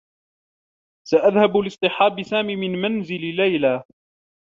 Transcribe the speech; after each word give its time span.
سأذهب 1.09 1.57
لاصطحاب 1.57 2.23
سامي 2.23 2.55
من 2.55 2.81
منزل 2.81 3.35
ليلى. 3.35 3.83